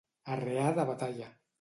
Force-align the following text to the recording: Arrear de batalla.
Arrear 0.35 0.71
de 0.81 0.87
batalla. 0.93 1.33